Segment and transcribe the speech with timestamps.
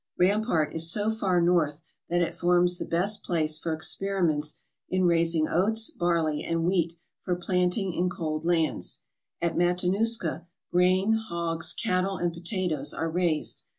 [0.17, 5.47] Rampart is so far north that it forms the best place for experiments in raising
[5.47, 9.03] oats, barley, and wheat for planting in cold lands.
[9.43, 13.61] At Matanuska grain, hogs, cattle, and potatoes are raised.